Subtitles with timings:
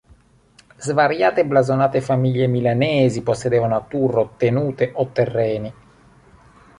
[0.85, 5.71] Svariate blasonate famiglie milanesi possedevano a Turro tenute o terreni.